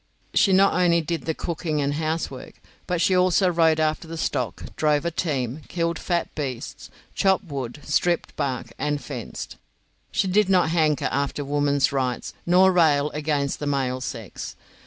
She 0.33 0.51
not 0.51 0.73
only 0.73 0.99
did 1.01 1.27
the 1.27 1.35
cooking 1.35 1.79
and 1.79 1.93
housework, 1.93 2.55
but 2.87 2.99
she 2.99 3.15
also 3.15 3.49
rode 3.49 3.79
after 3.79 4.17
stock, 4.17 4.75
drove 4.75 5.05
a 5.05 5.11
team, 5.11 5.61
killed 5.67 5.99
fat 5.99 6.33
beasts, 6.33 6.89
chopped 7.13 7.43
wood, 7.43 7.79
stripped 7.83 8.35
bark, 8.35 8.73
and 8.79 8.99
fenced. 8.99 9.57
She 10.11 10.27
did 10.27 10.49
not 10.49 10.69
hanker 10.71 11.07
after 11.11 11.45
woman's 11.45 11.91
rights, 11.91 12.33
nor 12.47 12.71
rail 12.71 13.11
against 13.11 13.59
the 13.59 13.67
male 13.67 14.01
sex. 14.01 14.55